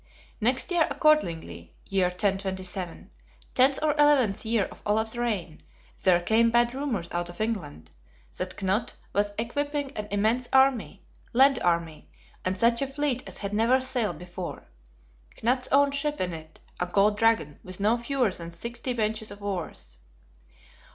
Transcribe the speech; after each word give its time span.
Next 0.41 0.71
year 0.71 0.87
accordingly 0.89 1.75
(year 1.85 2.07
1027), 2.07 3.11
tenth 3.53 3.77
or 3.83 3.93
eleventh 3.99 4.43
year 4.43 4.65
of 4.65 4.81
Olaf's 4.83 5.15
reign, 5.15 5.61
there 6.01 6.19
came 6.19 6.49
bad 6.49 6.73
rumors 6.73 7.07
out 7.11 7.29
of 7.29 7.39
England: 7.39 7.91
That 8.39 8.55
Knut 8.57 8.93
was 9.13 9.31
equipping 9.37 9.91
an 9.91 10.07
immense 10.09 10.49
army, 10.51 11.03
land 11.33 11.59
army, 11.61 12.09
and 12.43 12.57
such 12.57 12.81
a 12.81 12.87
fleet 12.87 13.21
as 13.27 13.37
had 13.37 13.53
never 13.53 13.79
sailed 13.79 14.17
before; 14.17 14.63
Knut's 15.43 15.67
own 15.71 15.91
ship 15.91 16.19
in 16.19 16.33
it, 16.33 16.59
a 16.79 16.87
Gold 16.87 17.15
Dragon 17.17 17.59
with 17.63 17.79
no 17.79 17.95
fewer 17.99 18.31
than 18.31 18.49
sixty 18.49 18.93
benches 18.93 19.29
of 19.29 19.43
oars. 19.43 19.97